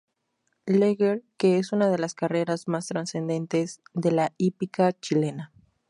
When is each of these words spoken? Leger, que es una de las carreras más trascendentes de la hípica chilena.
Leger, 0.65 1.21
que 1.37 1.59
es 1.59 1.73
una 1.73 1.87
de 1.91 1.99
las 1.99 2.15
carreras 2.15 2.67
más 2.67 2.87
trascendentes 2.87 3.83
de 3.93 4.11
la 4.11 4.33
hípica 4.39 4.93
chilena. 4.93 5.51